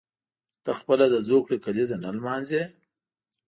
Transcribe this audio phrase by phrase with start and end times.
[0.63, 2.63] ته خپله د زوکړې کلیزه نه لمانځي.